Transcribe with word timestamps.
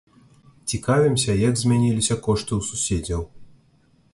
Цікавімся, 0.71 1.35
як 1.41 1.53
змяніліся 1.63 2.15
кошты 2.29 2.51
ў 2.59 2.69
суседзяў. 2.71 3.21